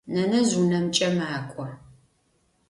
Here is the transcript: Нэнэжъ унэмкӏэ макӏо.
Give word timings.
Нэнэжъ 0.13 0.51
унэмкӏэ 0.61 1.07
макӏо. 1.17 1.65